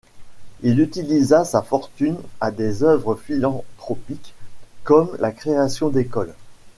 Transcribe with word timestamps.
Il 0.63 0.79
utilisa 0.79 1.45
sa 1.45 1.61
fortune 1.61 2.17
à 2.39 2.49
des 2.49 2.81
œuvres 2.81 3.13
philanthropiques 3.13 4.33
comme 4.83 5.15
la 5.19 5.31
création 5.31 5.89
d'écoles. 5.89 6.33